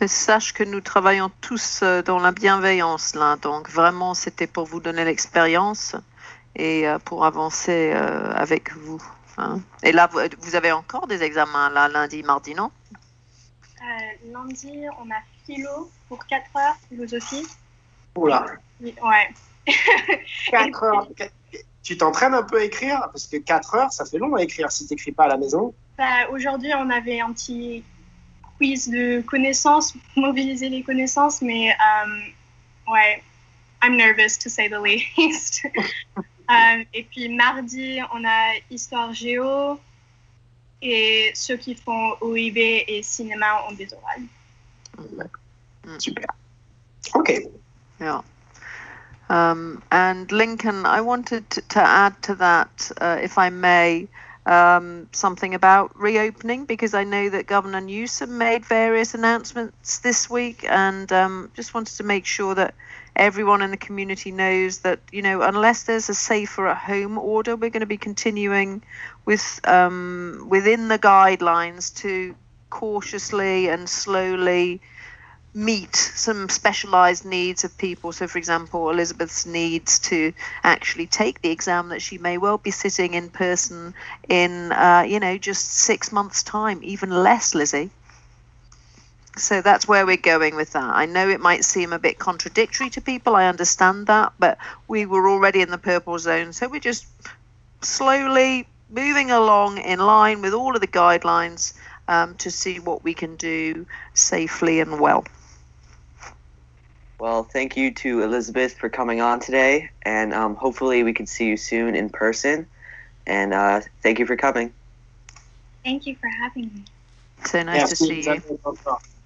Mais 0.00 0.08
sache 0.08 0.52
que 0.52 0.62
nous 0.62 0.80
travaillons 0.80 1.30
tous 1.40 1.80
euh, 1.82 2.00
dans 2.02 2.18
la 2.18 2.32
bienveillance 2.32 3.14
là, 3.14 3.36
donc 3.36 3.68
vraiment 3.68 4.14
c'était 4.14 4.46
pour 4.46 4.64
vous 4.64 4.80
donner 4.80 5.04
l'expérience 5.04 5.94
et 6.56 6.86
euh, 6.88 6.98
pour 6.98 7.24
avancer 7.24 7.92
euh, 7.94 8.32
avec 8.34 8.72
vous. 8.76 9.02
hein. 9.38 9.60
Et 9.82 9.92
là, 9.92 10.08
vous, 10.12 10.20
vous 10.40 10.54
avez 10.56 10.72
encore 10.72 11.06
des 11.06 11.22
examens 11.22 11.70
là, 11.70 11.88
lundi, 11.88 12.22
mardi, 12.22 12.54
non? 12.54 12.70
Euh, 13.82 14.30
lundi, 14.32 14.84
on 15.02 15.10
a 15.10 15.20
philo 15.46 15.90
pour 16.08 16.24
4 16.26 16.44
heures, 16.56 16.76
philosophie. 16.88 17.46
Oula, 18.16 18.44
Oui, 18.80 18.94
Ouais. 19.02 19.28
4 20.50 20.82
heures. 20.82 21.08
Tu 21.82 21.96
t'entraînes 21.96 22.34
un 22.34 22.42
peu 22.42 22.58
à 22.58 22.64
écrire? 22.64 23.00
Parce 23.12 23.26
que 23.26 23.36
4 23.38 23.74
heures, 23.74 23.92
ça 23.92 24.04
fait 24.04 24.18
long 24.18 24.34
à 24.34 24.42
écrire 24.42 24.70
si 24.70 24.86
tu 24.86 24.92
n'écris 24.94 25.12
pas 25.12 25.24
à 25.24 25.28
la 25.28 25.36
maison. 25.38 25.74
Bah, 25.96 26.28
Aujourd'hui, 26.30 26.72
on 26.76 26.90
avait 26.90 27.20
un 27.20 27.32
petit 27.32 27.82
quiz 28.58 28.88
de 28.88 29.22
connaissances, 29.22 29.94
mobiliser 30.16 30.68
les 30.68 30.82
connaissances, 30.82 31.40
mais 31.40 31.70
euh, 31.70 32.92
ouais, 32.92 33.22
I'm 33.82 33.96
nervous 33.96 34.36
to 34.42 34.50
say 34.50 34.68
the 34.68 34.78
least. 34.78 35.66
Euh, 36.50 36.84
et 36.92 37.04
puis 37.04 37.28
mardi, 37.28 38.00
on 38.12 38.24
a 38.24 38.54
histoire 38.70 39.14
géo. 39.14 39.78
et 40.82 41.30
ceux 41.34 41.56
qui 41.56 41.74
font 41.74 42.16
OIB 42.20 42.56
et 42.56 43.02
cinéma 43.02 43.64
ont 43.68 43.72
des 43.72 43.88
orales. 43.92 44.26
Super. 45.98 46.26
Ok. 47.14 47.32
Yeah. 48.00 48.22
Um, 49.28 49.82
and 49.92 50.30
Lincoln, 50.32 50.86
I 50.86 51.00
wanted 51.02 51.48
to, 51.50 51.60
to 51.62 51.80
add 51.80 52.20
to 52.22 52.34
that, 52.36 52.90
uh, 53.00 53.18
if 53.22 53.38
I 53.38 53.50
may, 53.50 54.08
um, 54.46 55.08
something 55.12 55.54
about 55.54 55.96
reopening 55.96 56.64
because 56.64 56.94
I 56.94 57.04
know 57.04 57.28
that 57.28 57.46
Governor 57.46 57.80
Newsom 57.80 58.38
made 58.38 58.64
various 58.64 59.14
announcements 59.14 59.98
this 59.98 60.28
week, 60.28 60.64
and 60.68 61.12
um, 61.12 61.50
just 61.54 61.74
wanted 61.74 61.96
to 61.98 62.02
make 62.02 62.26
sure 62.26 62.54
that 62.56 62.74
everyone 63.16 63.62
in 63.62 63.70
the 63.70 63.76
community 63.76 64.30
knows 64.32 64.78
that 64.78 65.00
you 65.12 65.22
know 65.22 65.42
unless 65.42 65.84
there's 65.84 66.08
a 66.08 66.14
safer 66.14 66.66
at 66.68 66.76
home 66.78 67.18
order, 67.18 67.56
we're 67.56 67.70
going 67.70 67.80
to 67.80 67.86
be 67.86 67.96
continuing 67.96 68.82
with 69.24 69.60
um, 69.64 70.46
within 70.48 70.88
the 70.88 70.98
guidelines 70.98 71.94
to 71.96 72.34
cautiously 72.70 73.68
and 73.68 73.88
slowly 73.88 74.80
meet 75.52 75.96
some 75.96 76.48
specialized 76.48 77.24
needs 77.24 77.64
of 77.64 77.76
people. 77.76 78.12
So, 78.12 78.28
for 78.28 78.38
example, 78.38 78.88
Elizabeth's 78.90 79.46
needs 79.46 79.98
to 80.10 80.32
actually 80.62 81.06
take 81.06 81.42
the 81.42 81.50
exam 81.50 81.88
that 81.88 82.00
she 82.02 82.18
may 82.18 82.38
well 82.38 82.58
be 82.58 82.70
sitting 82.70 83.14
in 83.14 83.30
person 83.30 83.94
in, 84.28 84.70
uh, 84.72 85.04
you 85.06 85.18
know, 85.18 85.38
just 85.38 85.72
six 85.72 86.12
months' 86.12 86.44
time, 86.44 86.80
even 86.82 87.10
less, 87.10 87.54
Lizzie. 87.54 87.90
So 89.40 89.62
that's 89.62 89.88
where 89.88 90.06
we're 90.06 90.16
going 90.16 90.54
with 90.54 90.72
that. 90.72 90.94
I 90.94 91.06
know 91.06 91.28
it 91.28 91.40
might 91.40 91.64
seem 91.64 91.92
a 91.92 91.98
bit 91.98 92.18
contradictory 92.18 92.90
to 92.90 93.00
people. 93.00 93.36
I 93.36 93.46
understand 93.46 94.06
that, 94.06 94.32
but 94.38 94.58
we 94.86 95.06
were 95.06 95.28
already 95.28 95.62
in 95.62 95.70
the 95.70 95.78
purple 95.78 96.18
zone. 96.18 96.52
So 96.52 96.68
we're 96.68 96.80
just 96.80 97.06
slowly 97.82 98.66
moving 98.90 99.30
along 99.30 99.78
in 99.78 99.98
line 99.98 100.42
with 100.42 100.52
all 100.52 100.74
of 100.74 100.80
the 100.80 100.86
guidelines 100.86 101.74
um, 102.08 102.34
to 102.36 102.50
see 102.50 102.78
what 102.78 103.02
we 103.04 103.14
can 103.14 103.36
do 103.36 103.86
safely 104.14 104.80
and 104.80 105.00
well. 105.00 105.24
Well, 107.18 107.44
thank 107.44 107.76
you 107.76 107.92
to 107.94 108.22
Elizabeth 108.22 108.78
for 108.78 108.88
coming 108.88 109.20
on 109.20 109.40
today, 109.40 109.90
and 110.02 110.32
um, 110.32 110.54
hopefully 110.54 111.02
we 111.02 111.12
can 111.12 111.26
see 111.26 111.46
you 111.46 111.56
soon 111.56 111.94
in 111.94 112.08
person. 112.08 112.66
And 113.26 113.52
uh, 113.52 113.82
thank 114.02 114.18
you 114.18 114.26
for 114.26 114.36
coming. 114.36 114.72
Thank 115.84 116.06
you 116.06 116.16
for 116.16 116.28
having 116.28 116.70
me. 116.74 116.84
So 117.44 117.62
nice 117.62 117.88
to 117.90 117.96
see 117.96 118.22
you. 118.22 118.42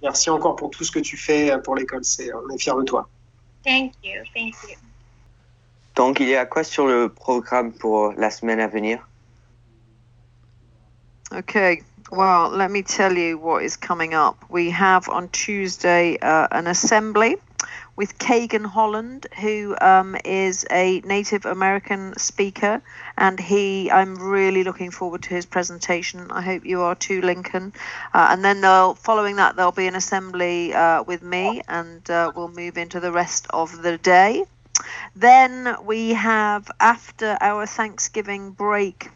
Merci 0.01 0.29
encore 0.29 0.55
pour 0.55 0.69
tout 0.69 0.83
ce 0.83 0.91
que 0.91 0.99
tu 0.99 1.17
fais 1.17 1.57
pour 1.63 1.75
l'école. 1.75 2.03
C'est, 2.03 2.33
on 2.33 2.49
est 2.53 2.57
fiers 2.57 2.75
de 2.77 2.83
toi. 2.83 3.07
Thank 3.63 3.93
you. 4.03 4.21
Thank 4.33 4.53
you. 4.69 4.77
Donc, 5.95 6.19
il 6.19 6.27
y 6.27 6.35
a 6.35 6.45
quoi 6.45 6.63
sur 6.63 6.87
le 6.87 7.09
programme 7.09 7.71
pour 7.71 8.13
la 8.13 8.29
semaine 8.29 8.59
à 8.59 8.67
venir? 8.67 8.99
Okay, 11.31 11.81
well, 12.11 12.49
let 12.49 12.69
me 12.69 12.83
tell 12.83 13.17
you 13.17 13.37
what 13.37 13.63
is 13.63 13.75
coming 13.75 14.13
up. 14.13 14.35
We 14.49 14.69
have 14.69 15.09
on 15.09 15.29
Tuesday 15.29 16.17
uh, 16.21 16.47
an 16.51 16.67
assembly 16.67 17.37
with 17.95 18.17
Kagan 18.17 18.65
Holland, 18.65 19.27
who 19.39 19.75
um, 19.79 20.17
is 20.25 20.65
a 20.69 20.99
Native 21.01 21.45
American 21.45 22.13
speaker, 22.17 22.81
and 23.17 23.39
he, 23.39 23.89
I'm 23.89 24.15
really 24.15 24.63
looking 24.63 24.91
forward 24.91 25.23
to 25.23 25.29
his 25.29 25.45
presentation. 25.45 26.29
I 26.31 26.41
hope 26.41 26.65
you 26.65 26.81
are 26.81 26.95
too, 26.95 27.21
Lincoln. 27.21 27.73
Uh, 28.13 28.27
and 28.31 28.43
then 28.43 28.61
they'll, 28.61 28.95
following 28.95 29.37
that, 29.37 29.55
there'll 29.55 29.71
be 29.71 29.87
an 29.87 29.95
assembly 29.95 30.73
uh, 30.73 31.03
with 31.03 31.23
me, 31.23 31.61
and 31.67 32.07
uh, 32.09 32.31
we'll 32.35 32.49
move 32.49 32.77
into 32.77 32.99
the 32.99 33.11
rest 33.11 33.47
of 33.51 33.81
the 33.81 33.97
day. 33.97 34.43
Then 35.15 35.77
we 35.85 36.09
have, 36.09 36.69
after 36.79 37.37
our 37.39 37.65
Thanksgiving 37.65 38.51
break, 38.51 39.09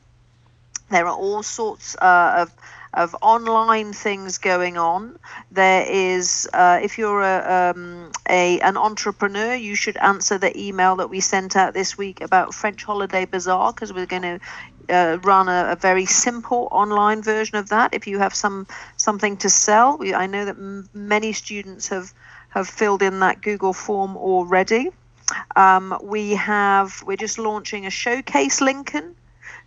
there 0.90 1.08
are 1.08 1.16
all 1.16 1.44
sorts 1.44 1.96
uh, 1.96 2.46
of 2.48 2.54
of 2.94 3.16
online 3.22 3.94
things 3.94 4.40
going 4.40 4.78
on. 4.78 5.18
There 5.52 5.86
is, 5.88 6.50
uh, 6.54 6.80
if 6.82 6.98
you're 6.98 7.22
a, 7.22 7.74
um, 7.76 8.12
a 8.28 8.60
an 8.62 8.78
entrepreneur, 8.78 9.54
you 9.54 9.76
should 9.76 9.98
answer 9.98 10.38
the 10.38 10.58
email 10.60 10.96
that 10.96 11.10
we 11.10 11.20
sent 11.20 11.56
out 11.56 11.74
this 11.74 11.98
week 11.98 12.22
about 12.22 12.54
French 12.54 12.84
Holiday 12.84 13.26
Bazaar 13.26 13.74
because 13.74 13.94
we're 13.94 14.08
going 14.08 14.24
to 14.24 14.40
uh, 14.90 15.20
run 15.24 15.48
a, 15.48 15.72
a, 15.72 15.76
very 15.76 16.08
simple 16.08 16.68
online 16.72 17.22
version 17.22 17.58
of 17.58 17.70
that. 17.70 17.94
If 17.94 18.08
you 18.08 18.18
have 18.20 18.34
some 18.34 18.66
something 18.98 19.38
to 19.38 19.50
sell, 19.50 19.98
we, 19.98 20.16
I 20.16 20.26
know 20.26 20.46
that 20.46 20.56
m- 20.56 20.90
many 20.94 21.34
students 21.34 21.90
have 21.90 22.12
have 22.50 22.68
filled 22.68 23.04
in 23.04 23.20
that 23.20 23.42
Google 23.42 23.74
form 23.74 24.18
already. 24.18 24.90
Um, 25.56 25.96
we 26.02 26.32
have 26.32 27.04
we're 27.06 27.18
just 27.18 27.38
launching 27.38 27.86
a 27.86 27.92
showcase 27.92 28.62
Lincoln 28.62 29.16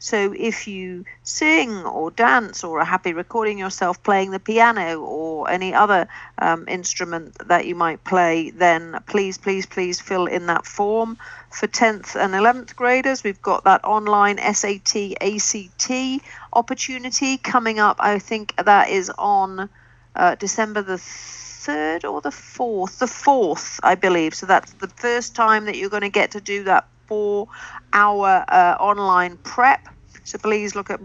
so 0.02 0.34
if 0.36 0.66
you 0.66 1.04
sing 1.22 1.84
or 1.84 2.10
dance 2.10 2.64
or 2.64 2.80
are 2.80 2.84
happy 2.84 3.12
recording 3.12 3.56
yourself 3.56 4.02
playing 4.02 4.32
the 4.32 4.40
piano 4.40 5.00
or 5.00 5.48
any 5.48 5.72
other 5.72 6.08
um, 6.38 6.66
instrument 6.66 7.38
that 7.46 7.66
you 7.66 7.76
might 7.76 8.02
play, 8.02 8.50
then 8.50 8.98
please, 9.06 9.38
please, 9.38 9.64
please 9.64 10.00
fill 10.00 10.26
in 10.26 10.46
that 10.46 10.66
form. 10.66 11.18
For 11.50 11.68
10th 11.68 12.16
and 12.16 12.34
11th 12.34 12.74
graders, 12.74 13.22
we've 13.22 13.40
got 13.40 13.62
that 13.62 13.84
online 13.84 14.38
SAT 14.38 14.96
ACT 15.20 16.20
opportunity 16.52 17.36
coming 17.36 17.78
up. 17.78 17.98
I 18.00 18.18
think 18.18 18.56
that 18.56 18.88
is 18.88 19.08
on 19.16 19.70
uh, 20.16 20.34
December 20.34 20.82
the 20.82 20.98
third 20.98 22.04
or 22.04 22.20
the 22.20 22.32
fourth, 22.32 22.98
the 22.98 23.06
fourth, 23.06 23.78
I 23.84 23.94
believe. 23.94 24.34
So 24.34 24.46
that's 24.46 24.72
the 24.72 24.88
first 24.88 25.36
time 25.36 25.66
that 25.66 25.76
you're 25.76 25.90
going 25.90 26.02
to 26.02 26.08
get 26.08 26.32
to 26.32 26.40
do 26.40 26.64
that 26.64 26.88
four 27.06 27.46
hour 27.92 28.44
uh, 28.48 28.76
online 28.80 29.36
prep. 29.36 29.86
So 30.24 30.38
please 30.38 30.74
look 30.74 30.90
at 30.90 31.00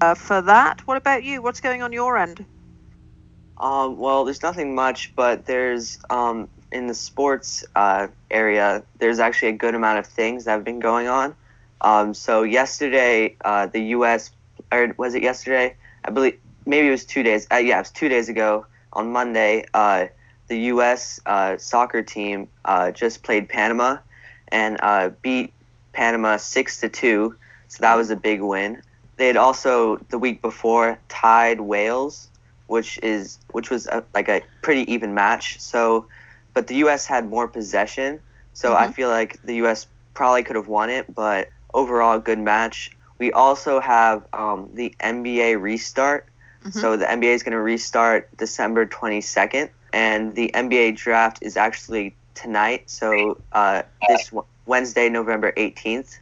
uh, 0.00 0.14
for 0.14 0.42
that. 0.42 0.82
What 0.86 0.96
about 0.96 1.24
you? 1.24 1.42
What's 1.42 1.60
going 1.60 1.82
on 1.82 1.92
your 1.92 2.16
end? 2.18 2.44
Um, 3.58 3.98
well, 3.98 4.24
there's 4.24 4.42
nothing 4.42 4.74
much, 4.74 5.12
but 5.14 5.46
there's 5.46 5.98
um, 6.10 6.48
in 6.72 6.88
the 6.88 6.94
sports 6.94 7.64
uh, 7.76 8.08
area, 8.30 8.82
there's 8.98 9.20
actually 9.20 9.48
a 9.48 9.52
good 9.52 9.74
amount 9.74 9.98
of 10.00 10.06
things 10.06 10.44
that 10.44 10.52
have 10.52 10.64
been 10.64 10.80
going 10.80 11.06
on. 11.06 11.36
Um, 11.80 12.14
so 12.14 12.42
yesterday, 12.42 13.36
uh, 13.44 13.66
the 13.66 13.80
U.S. 13.96 14.30
or 14.72 14.92
was 14.96 15.14
it 15.14 15.22
yesterday? 15.22 15.76
I 16.04 16.10
believe 16.10 16.38
maybe 16.66 16.88
it 16.88 16.90
was 16.90 17.04
two 17.04 17.22
days. 17.22 17.46
Uh, 17.52 17.56
yeah, 17.56 17.76
it 17.76 17.82
was 17.82 17.90
two 17.90 18.08
days 18.08 18.28
ago 18.28 18.66
on 18.92 19.12
Monday. 19.12 19.66
Uh, 19.72 20.06
the 20.48 20.58
U.S. 20.72 21.20
Uh, 21.24 21.56
soccer 21.58 22.02
team 22.02 22.48
uh, 22.64 22.90
just 22.90 23.22
played 23.22 23.48
Panama 23.48 23.98
and 24.48 24.78
uh, 24.82 25.10
beat 25.22 25.52
Panama 25.92 26.36
six 26.38 26.80
to 26.80 26.88
two. 26.88 27.36
So 27.74 27.80
that 27.80 27.96
was 27.96 28.10
a 28.10 28.16
big 28.16 28.40
win. 28.40 28.80
They 29.16 29.26
had 29.26 29.36
also 29.36 29.96
the 30.08 30.18
week 30.18 30.40
before 30.40 30.96
tied 31.08 31.60
Wales, 31.60 32.28
which 32.68 33.00
is 33.02 33.40
which 33.50 33.68
was 33.68 33.88
a, 33.88 34.04
like 34.14 34.28
a 34.28 34.42
pretty 34.62 34.92
even 34.92 35.12
match. 35.12 35.60
So, 35.60 36.06
but 36.52 36.68
the 36.68 36.76
U.S. 36.76 37.04
had 37.04 37.28
more 37.28 37.48
possession, 37.48 38.20
so 38.52 38.70
mm-hmm. 38.70 38.84
I 38.84 38.92
feel 38.92 39.08
like 39.08 39.42
the 39.42 39.56
U.S. 39.56 39.88
probably 40.14 40.44
could 40.44 40.54
have 40.54 40.68
won 40.68 40.88
it. 40.88 41.12
But 41.12 41.48
overall, 41.72 42.20
good 42.20 42.38
match. 42.38 42.92
We 43.18 43.32
also 43.32 43.80
have 43.80 44.24
um, 44.32 44.70
the 44.74 44.94
NBA 45.00 45.60
restart. 45.60 46.28
Mm-hmm. 46.60 46.78
So 46.78 46.96
the 46.96 47.06
NBA 47.06 47.34
is 47.34 47.42
going 47.42 47.52
to 47.52 47.60
restart 47.60 48.36
December 48.36 48.86
22nd, 48.86 49.68
and 49.92 50.32
the 50.36 50.52
NBA 50.54 50.96
draft 50.96 51.38
is 51.42 51.56
actually 51.56 52.14
tonight. 52.34 52.88
So 52.88 53.40
uh, 53.50 53.82
this 54.08 54.30
Wednesday, 54.64 55.08
November 55.08 55.50
18th. 55.56 56.18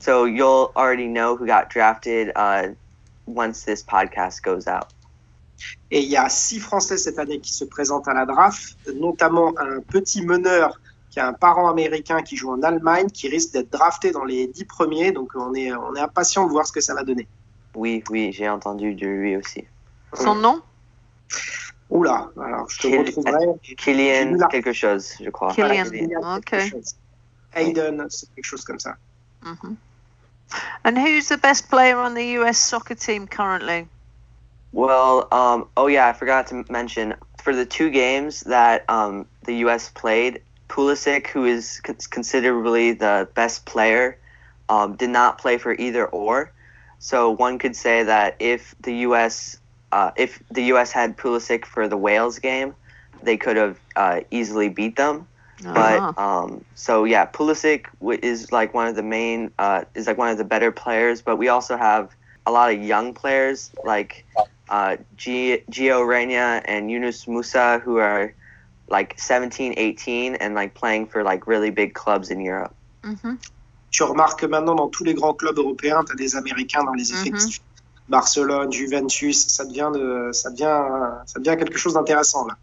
So 0.00 0.26
you'll 0.26 0.72
already 0.76 1.06
know 1.06 1.36
who 1.36 1.46
got 1.46 1.70
drafted 1.70 2.30
uh, 2.36 2.68
once 3.26 3.64
this 3.64 3.82
podcast 3.82 4.42
goes 4.42 4.66
out. 4.66 4.88
Et 5.90 6.00
il 6.00 6.08
y 6.08 6.16
a 6.16 6.28
six 6.28 6.60
Français 6.60 6.96
cette 6.96 7.18
année 7.18 7.40
qui 7.40 7.52
se 7.52 7.64
présentent 7.64 8.06
à 8.06 8.14
la 8.14 8.26
draft, 8.26 8.76
notamment 8.94 9.52
un 9.58 9.80
petit 9.80 10.22
meneur 10.24 10.80
qui 11.10 11.18
a 11.18 11.26
un 11.26 11.32
parent 11.32 11.68
américain 11.68 12.22
qui 12.22 12.36
joue 12.36 12.50
en 12.50 12.62
Allemagne, 12.62 13.08
qui 13.08 13.28
risque 13.28 13.52
d'être 13.52 13.70
drafté 13.70 14.12
dans 14.12 14.24
les 14.24 14.46
dix 14.46 14.64
premiers. 14.64 15.10
Donc 15.10 15.30
on 15.34 15.54
est, 15.54 15.72
on 15.72 15.96
est 15.96 16.00
impatient 16.00 16.46
de 16.46 16.52
voir 16.52 16.66
ce 16.66 16.72
que 16.72 16.80
ça 16.80 16.94
va 16.94 17.02
donner. 17.02 17.26
Oui, 17.74 18.04
oui, 18.10 18.32
j'ai 18.32 18.48
entendu 18.48 18.94
de 18.94 19.06
lui 19.06 19.36
aussi. 19.36 19.64
Son 20.14 20.36
nom? 20.36 20.62
Oula, 21.90 22.30
alors 22.40 22.68
je 22.68 22.78
te 22.78 22.86
Kill 22.86 22.98
retrouverai. 22.98 23.46
Killian 23.76 24.38
quelque 24.48 24.72
chose, 24.72 25.14
je 25.20 25.30
crois. 25.30 25.52
Killian, 25.54 25.84
voilà, 25.84 26.36
ok. 26.36 26.54
Hayden, 27.54 28.06
c'est 28.10 28.32
quelque 28.34 28.44
chose 28.44 28.62
comme 28.62 28.78
ça. 28.78 28.96
Mm 29.42 29.56
-hmm. 29.60 29.76
And 30.84 30.98
who's 30.98 31.28
the 31.28 31.36
best 31.36 31.68
player 31.68 31.98
on 31.98 32.14
the 32.14 32.38
U.S. 32.38 32.58
soccer 32.58 32.94
team 32.94 33.26
currently? 33.26 33.88
Well, 34.72 35.28
um, 35.32 35.68
oh 35.76 35.86
yeah, 35.86 36.08
I 36.08 36.12
forgot 36.12 36.46
to 36.48 36.64
mention 36.68 37.14
for 37.42 37.54
the 37.54 37.66
two 37.66 37.90
games 37.90 38.40
that 38.42 38.84
um, 38.88 39.26
the 39.44 39.56
U.S. 39.64 39.90
played, 39.90 40.42
Pulisic, 40.68 41.26
who 41.28 41.44
is 41.46 41.80
considerably 42.10 42.92
the 42.92 43.28
best 43.34 43.64
player, 43.64 44.18
um, 44.68 44.96
did 44.96 45.10
not 45.10 45.38
play 45.38 45.58
for 45.58 45.74
either 45.74 46.06
or. 46.06 46.52
So 46.98 47.30
one 47.30 47.58
could 47.58 47.76
say 47.76 48.02
that 48.02 48.36
if 48.38 48.74
the 48.80 48.94
U.S. 49.08 49.58
Uh, 49.90 50.10
if 50.16 50.42
the 50.50 50.64
U.S. 50.64 50.92
had 50.92 51.16
Pulisic 51.16 51.64
for 51.64 51.88
the 51.88 51.96
Wales 51.96 52.38
game, 52.38 52.74
they 53.22 53.38
could 53.38 53.56
have 53.56 53.78
uh, 53.96 54.20
easily 54.30 54.68
beat 54.68 54.96
them. 54.96 55.26
Uh-huh. 55.64 56.12
But 56.14 56.22
um, 56.22 56.64
so 56.74 57.04
yeah, 57.04 57.26
Pulisic 57.26 57.86
is 58.22 58.52
like 58.52 58.74
one 58.74 58.86
of 58.86 58.94
the 58.96 59.02
main 59.02 59.50
uh, 59.58 59.84
is 59.94 60.06
like 60.06 60.18
one 60.18 60.30
of 60.30 60.38
the 60.38 60.44
better 60.44 60.70
players. 60.70 61.22
But 61.22 61.36
we 61.36 61.48
also 61.48 61.76
have 61.76 62.14
a 62.46 62.52
lot 62.52 62.72
of 62.72 62.82
young 62.82 63.12
players 63.14 63.70
like 63.84 64.24
uh, 64.68 64.96
G- 65.16 65.62
Gio 65.70 66.06
Reyna 66.06 66.62
and 66.66 66.90
Yunus 66.90 67.26
Musa 67.26 67.80
who 67.84 67.98
are 67.98 68.34
like 68.88 69.14
17, 69.18 69.74
18 69.76 70.36
and 70.36 70.54
like 70.54 70.74
playing 70.74 71.06
for 71.06 71.22
like 71.22 71.46
really 71.46 71.70
big 71.70 71.94
clubs 71.94 72.30
in 72.30 72.40
Europe. 72.40 72.74
hmm 73.04 73.36
Tu 73.90 74.02
remarques 74.04 74.40
que 74.40 74.46
maintenant 74.46 74.74
dans 74.74 74.88
tous 74.88 75.04
les 75.04 75.14
grands 75.14 75.34
clubs 75.34 75.58
européens, 75.58 76.04
tu 76.04 76.12
as 76.12 76.16
des 76.16 76.36
Américains 76.36 76.84
dans 76.84 76.94
les 76.94 77.12
effectifs. 77.12 77.60
Barcelone, 78.08 78.72
Juventus, 78.72 79.48
ça 79.48 79.64
devient, 79.64 79.90
de, 79.92 80.30
ça 80.32 80.50
devient, 80.50 80.82
ça 81.26 81.38
devient 81.40 81.56
quelque 81.58 81.78
chose 81.78 81.94
d'intéressant 81.94 82.46
là. 82.46 82.56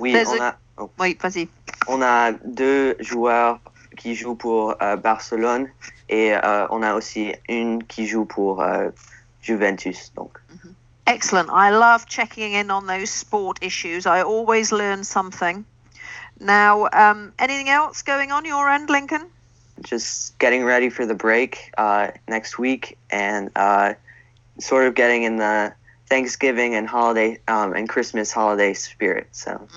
Oui, 0.00 0.12
on 0.26 0.40
a- 0.40 0.48
a, 0.48 0.58
oh, 0.78 0.90
Oui, 0.98 1.16
vas-y. 1.20 1.48
On 1.90 2.02
a 2.02 2.32
deux 2.32 2.96
joueurs 3.00 3.60
qui 3.96 4.14
jouent 4.14 4.36
pour 4.36 4.76
euh, 4.80 4.96
Barcelone 4.96 5.68
et 6.08 6.34
euh, 6.34 6.66
on 6.70 6.82
a 6.82 6.94
aussi 6.94 7.34
une 7.48 7.82
qui 7.84 8.06
joue 8.06 8.24
pour 8.24 8.62
euh, 8.62 8.90
Juventus. 9.42 10.12
Donc, 10.14 10.38
Excellent. 11.06 11.48
I 11.52 11.70
love 11.70 12.06
checking 12.06 12.54
in 12.54 12.70
on 12.70 12.86
those 12.86 13.10
sport 13.10 13.58
issues. 13.62 14.06
I 14.06 14.22
always 14.22 14.70
learn 14.70 15.02
something. 15.02 15.64
Now, 16.38 16.88
um, 16.92 17.32
anything 17.38 17.68
else 17.68 18.02
going 18.02 18.30
on 18.32 18.44
your 18.44 18.68
end, 18.68 18.88
Lincoln? 18.88 19.26
just 19.82 20.38
getting 20.38 20.64
ready 20.64 20.90
for 20.90 21.06
the 21.06 21.14
break 21.14 21.72
uh, 21.78 22.10
next 22.28 22.58
week 22.58 22.98
and 23.10 23.50
uh, 23.56 23.94
sort 24.58 24.86
of 24.86 24.94
getting 24.94 25.22
in 25.22 25.36
the 25.36 25.72
Thanksgiving 26.06 26.74
and 26.74 26.86
holiday 26.86 27.40
um, 27.48 27.72
and 27.72 27.88
Christmas 27.88 28.32
holiday 28.32 28.74
spirit. 28.74 29.28
So 29.32 29.68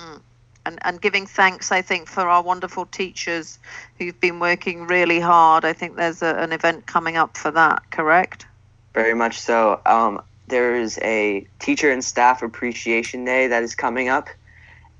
And, 0.66 0.78
and 0.82 1.00
giving 1.00 1.26
thanks, 1.26 1.70
I 1.70 1.82
think, 1.82 2.08
for 2.08 2.22
our 2.22 2.42
wonderful 2.42 2.86
teachers 2.86 3.58
who've 3.98 4.18
been 4.18 4.40
working 4.40 4.86
really 4.86 5.20
hard. 5.20 5.64
I 5.64 5.74
think 5.74 5.96
there's 5.96 6.22
a, 6.22 6.34
an 6.36 6.52
event 6.52 6.86
coming 6.86 7.18
up 7.18 7.36
for 7.36 7.50
that, 7.50 7.82
correct? 7.90 8.46
very 8.94 9.14
much 9.14 9.40
so. 9.40 9.80
Um, 9.84 10.22
there 10.46 10.76
is 10.76 10.98
a 11.02 11.46
teacher 11.58 11.90
and 11.90 12.02
staff 12.02 12.42
appreciation 12.42 13.24
day 13.24 13.48
that 13.48 13.62
is 13.62 13.74
coming 13.74 14.08
up, 14.08 14.28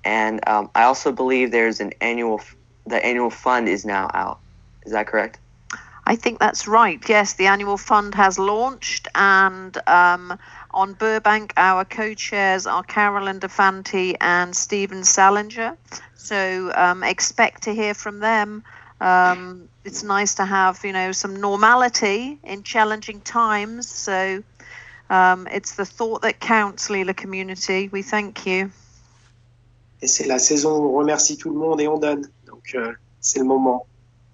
and 0.05 0.47
um, 0.49 0.71
I 0.75 0.83
also 0.83 1.13
believe 1.13 1.53
there's 1.53 1.81
an 1.81 1.93
annual 2.01 2.43
the 2.87 3.03
annual 3.05 3.31
fund 3.31 3.69
is 3.69 3.87
now 3.87 4.11
out. 4.13 4.41
Is 4.85 4.93
that 4.93 5.07
correct? 5.07 5.39
I 6.07 6.17
think 6.17 6.39
that's 6.39 6.69
right. 6.69 7.03
Yes, 7.09 7.35
the 7.35 7.47
annual 7.47 7.79
fund 7.79 8.15
has 8.15 8.39
launched, 8.39 9.09
and 9.15 9.77
um, 9.87 10.39
on 10.75 10.93
Burbank, 10.95 11.53
our 11.57 11.85
co-chairs 11.85 12.67
are 12.67 12.83
Carolyn 12.83 13.41
DeFanti 13.41 14.17
and 14.21 14.55
Stephen 14.55 15.05
Salinger. 15.05 15.77
So 16.17 16.73
um, 16.75 17.03
expect 17.03 17.63
to 17.63 17.75
hear 17.75 17.95
from 17.95 18.21
them. 18.21 18.65
Um, 19.01 19.69
it's 19.85 20.03
nice 20.03 20.35
to 20.37 20.45
have, 20.45 20.81
you 20.85 20.93
know, 20.93 21.13
some 21.13 21.37
normality 21.37 22.39
in 22.43 22.63
challenging 22.63 23.21
times. 23.21 23.89
So 23.89 24.43
um, 25.11 25.47
it's 25.51 25.77
the 25.77 25.85
thought 25.85 26.23
that 26.23 26.41
counts, 26.41 26.91
LILA 26.91 27.15
community. 27.15 27.89
We 27.89 28.03
thank 28.03 28.47
you. 28.47 28.71
Et 30.03 30.07
c'est 30.07 30.27
la 30.27 30.39
saison 30.39 30.79
où 30.79 30.89
on 30.89 30.99
remercie 30.99 31.39
tout 31.39 31.51
le 31.51 31.57
monde 31.57 31.81
et 31.81 31.89
on 31.89 31.99
donne. 31.99 32.29
Donc 32.47 32.75
euh, 32.75 32.93
c'est 33.21 33.39
le 33.39 33.45
moment 33.45 33.87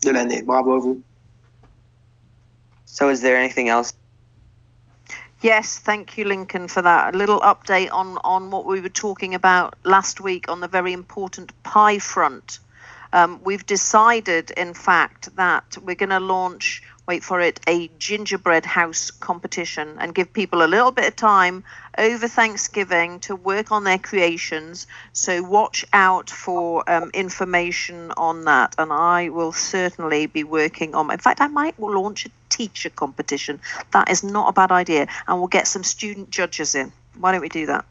de 0.02 0.10
l'année. 0.10 0.42
Bravo 0.42 0.74
à 0.74 0.78
vous. 0.80 1.02
So 2.86 3.08
is 3.08 3.20
there 3.20 3.36
anything 3.36 3.68
else? 3.68 3.92
Yes, 5.42 5.78
thank 5.78 6.18
you, 6.18 6.26
Lincoln, 6.26 6.68
for 6.68 6.82
that. 6.82 7.14
A 7.14 7.16
little 7.16 7.40
update 7.40 7.90
on, 7.92 8.18
on 8.24 8.50
what 8.50 8.66
we 8.66 8.80
were 8.82 8.90
talking 8.90 9.34
about 9.34 9.74
last 9.84 10.20
week 10.20 10.50
on 10.50 10.60
the 10.60 10.68
very 10.68 10.92
important 10.92 11.62
pie 11.62 11.98
front. 11.98 12.58
Um, 13.14 13.40
we've 13.42 13.64
decided, 13.64 14.50
in 14.50 14.74
fact, 14.74 15.34
that 15.36 15.78
we're 15.82 15.94
going 15.94 16.10
to 16.10 16.20
launch, 16.20 16.82
wait 17.10 17.24
for 17.24 17.40
it, 17.40 17.58
a 17.66 17.90
gingerbread 17.98 18.64
house 18.64 19.10
competition 19.10 19.96
and 19.98 20.14
give 20.14 20.32
people 20.32 20.62
a 20.62 20.68
little 20.74 20.92
bit 20.92 21.06
of 21.08 21.16
time 21.16 21.64
over 21.98 22.28
Thanksgiving 22.28 23.18
to 23.18 23.34
work 23.34 23.72
on 23.72 23.82
their 23.82 23.98
creations. 23.98 24.86
So 25.12 25.42
watch 25.42 25.84
out 25.92 26.30
for 26.30 26.88
um, 26.88 27.10
information 27.12 28.12
on 28.16 28.44
that. 28.44 28.76
And 28.78 28.92
I 28.92 29.30
will 29.30 29.50
certainly 29.50 30.26
be 30.26 30.44
working 30.44 30.94
on, 30.94 31.10
in 31.10 31.18
fact, 31.18 31.40
I 31.40 31.48
might 31.48 31.76
launch 31.80 32.26
a 32.26 32.30
teacher 32.48 32.90
competition. 32.90 33.58
That 33.90 34.08
is 34.08 34.22
not 34.22 34.46
a 34.48 34.52
bad 34.52 34.70
idea. 34.70 35.08
And 35.26 35.38
we'll 35.38 35.54
get 35.58 35.66
some 35.66 35.82
student 35.82 36.30
judges 36.30 36.76
in. 36.76 36.92
Why 37.18 37.32
don't 37.32 37.40
we 37.40 37.48
do 37.48 37.66
that? 37.66 37.84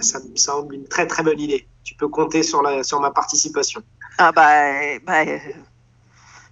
Ça 0.00 0.18
me 0.28 0.36
semble 0.36 0.74
une 0.74 0.88
très 0.88 1.06
très 1.06 1.22
bonne 1.22 1.38
idée. 1.38 1.66
Tu 1.84 1.94
peux 1.94 2.08
compter 2.08 2.42
sur, 2.42 2.62
la, 2.62 2.82
sur 2.82 2.98
ma 3.00 3.10
participation. 3.10 3.82
Ah 4.18 4.32
bah, 4.32 4.98
bah, 5.06 5.22
euh, 5.22 5.38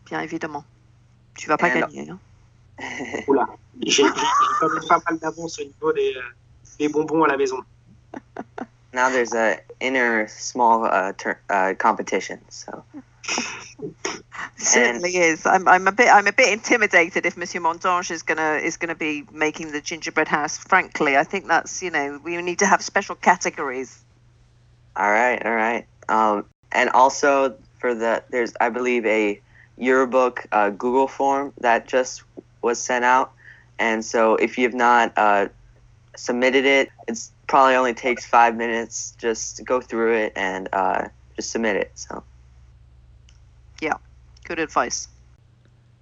bien 0.06 0.20
évidemment. 0.20 0.64
Tu 1.36 1.48
vas 1.48 1.56
pas 1.56 1.68
And- 1.68 1.80
gagner. 1.80 2.10
hein. 2.10 2.18
Oula, 3.28 3.46
j'ai 3.82 3.90
j'ai- 3.90 4.04
j'ai 4.04 4.54
quand 4.60 4.68
même 4.72 4.88
pas 4.88 5.00
mal 5.08 5.18
d'avance 5.18 5.58
au 5.58 5.64
niveau 5.64 5.92
des, 5.92 6.14
euh, 6.16 6.20
des 6.78 6.88
bonbons 6.88 7.22
à 7.24 7.28
la 7.28 7.36
maison. 7.36 7.58
Now 8.94 9.08
there's 9.08 9.32
a 9.34 9.58
inner 9.80 10.26
small 10.28 10.84
uh, 10.84 11.12
tur 11.16 11.36
uh, 11.48 11.74
competition. 11.78 12.38
So 12.50 12.84
certainly 14.56 15.16
is. 15.16 15.46
I'm, 15.46 15.66
I'm 15.66 15.86
a 15.88 15.92
bit 15.92 16.08
I'm 16.12 16.26
a 16.26 16.32
bit 16.32 16.52
intimidated 16.52 17.24
if 17.24 17.36
Monsieur 17.36 17.60
Montange 17.60 18.10
is 18.10 18.22
gonna 18.22 18.56
is 18.62 18.76
gonna 18.76 18.94
be 18.94 19.24
making 19.32 19.72
the 19.72 19.80
gingerbread 19.80 20.28
house. 20.28 20.58
Frankly, 20.58 21.16
I 21.16 21.24
think 21.24 21.46
that's 21.48 21.82
you 21.82 21.90
know 21.90 22.20
we 22.22 22.36
need 22.42 22.58
to 22.58 22.66
have 22.66 22.82
special 22.82 23.14
categories. 23.14 23.98
all 24.96 25.10
right, 25.10 25.44
all 25.44 25.54
right. 25.54 25.86
Um, 26.08 26.44
and 26.72 26.90
also 26.90 27.56
for 27.78 27.94
the 27.94 28.22
there's 28.30 28.52
I 28.60 28.68
believe 28.68 29.06
a 29.06 29.40
Yearbook 29.82 30.46
uh, 30.52 30.70
Google 30.70 31.08
form 31.08 31.52
that 31.60 31.88
just 31.88 32.22
was 32.62 32.78
sent 32.78 33.04
out, 33.04 33.32
and 33.78 34.04
so 34.04 34.36
if 34.36 34.56
you 34.56 34.64
have 34.64 34.74
not 34.74 35.12
uh, 35.16 35.48
submitted 36.16 36.64
it, 36.64 36.88
it's 37.08 37.32
probably 37.48 37.74
only 37.74 37.94
takes 37.94 38.24
five 38.24 38.56
minutes 38.56 39.14
just 39.18 39.64
go 39.64 39.80
through 39.80 40.14
it 40.14 40.32
and 40.36 40.68
uh, 40.72 41.08
just 41.36 41.50
submit 41.50 41.76
it. 41.76 41.90
So 41.94 42.22
yeah, 43.80 43.98
Good 44.46 44.58
advice. 44.60 45.08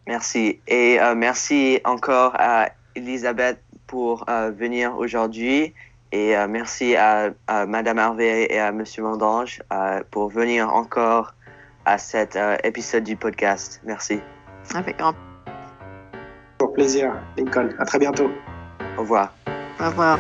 merci 0.07 0.61
et 0.67 0.99
euh, 1.01 1.15
merci 1.15 1.81
encore 1.85 2.35
à 2.39 2.71
Elisabeth 2.95 3.59
pour 3.87 4.25
euh, 4.29 4.51
venir 4.51 4.97
aujourd'hui. 4.99 5.73
Et 6.13 6.37
euh, 6.37 6.49
merci 6.49 6.97
à, 6.97 7.31
à 7.47 7.67
Madame 7.67 7.99
Harvey 7.99 8.47
et 8.51 8.59
à 8.59 8.73
Monsieur 8.73 9.05
Vendange 9.05 9.63
euh, 9.73 10.03
pour 10.11 10.29
venir 10.29 10.69
encore 10.75 11.35
à 11.85 11.99
cet 11.99 12.37
euh, 12.37 12.57
épisode 12.65 13.05
du 13.05 13.17
podcast. 13.17 13.81
Merci. 13.85 14.21
Avec 14.75 14.99
grand 14.99 15.15
Pour 16.59 16.73
plaisir, 16.73 17.13
Lincoln. 17.37 17.71
À 17.79 17.85
très 17.85 17.99
bientôt. 17.99 18.31
Au 18.97 19.01
revoir. 19.01 19.33
au 19.81 19.87
revoir. 19.87 20.19